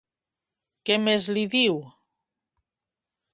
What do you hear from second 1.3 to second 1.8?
li diu?